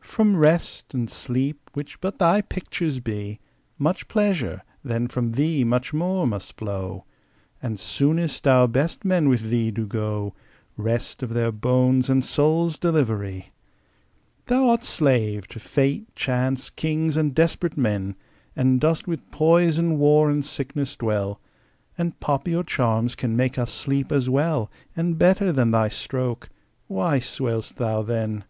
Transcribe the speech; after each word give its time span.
From 0.00 0.36
Rest 0.36 0.94
and 0.94 1.08
Sleep, 1.08 1.70
which 1.74 2.00
but 2.00 2.18
thy 2.18 2.40
picture 2.40 3.00
be, 3.00 3.38
Much 3.78 4.08
pleasure, 4.08 4.62
then 4.82 5.06
from 5.06 5.30
thee 5.30 5.62
much 5.62 5.92
more 5.94 6.26
must 6.26 6.56
flow; 6.56 7.04
And 7.62 7.78
soonest 7.78 8.48
our 8.48 8.66
best 8.66 9.04
men 9.04 9.28
with 9.28 9.48
thee 9.48 9.70
do 9.70 9.86
go 9.86 10.34
Rest 10.76 11.22
of 11.22 11.32
their 11.32 11.52
bones 11.52 12.10
and 12.10 12.24
souls' 12.24 12.78
delivery! 12.78 13.52
Thou'rt 14.48 14.82
slave 14.82 15.46
to 15.46 15.60
fate, 15.60 16.12
chance, 16.16 16.68
kings, 16.68 17.16
and 17.16 17.32
desperate 17.32 17.76
men, 17.76 18.16
And 18.56 18.80
dost 18.80 19.06
with 19.06 19.30
poison, 19.30 19.98
war, 20.00 20.28
and 20.30 20.44
sickness 20.44 20.96
dwell; 20.96 21.40
And 21.96 22.18
poppy 22.18 22.56
or 22.56 22.64
charms 22.64 23.14
can 23.14 23.36
make 23.36 23.56
us 23.56 23.72
sleep 23.72 24.10
as 24.10 24.28
well 24.28 24.68
And 24.96 25.16
better 25.16 25.52
than 25.52 25.70
thy 25.70 25.90
stroke. 25.90 26.48
Why 26.88 27.20
swell'st 27.20 27.76
thou 27.76 28.02
then? 28.02 28.42